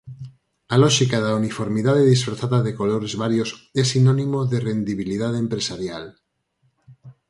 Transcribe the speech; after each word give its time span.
A 0.73 0.75
lóxica 0.83 1.17
da 1.25 1.31
uniformidade 1.41 2.09
disfrazada 2.13 2.59
de 2.65 2.75
colores 2.79 3.13
varios 3.23 3.49
é 3.81 3.83
sinónimo 3.93 4.39
de 4.51 4.57
rendibilidade 4.67 5.37
empresarial. 5.45 6.05